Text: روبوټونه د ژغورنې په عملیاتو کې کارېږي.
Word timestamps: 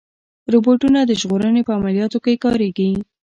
روبوټونه 0.53 0.99
د 1.05 1.11
ژغورنې 1.21 1.61
په 1.65 1.71
عملیاتو 1.77 2.17
کې 2.25 2.41
کارېږي. 2.43 2.89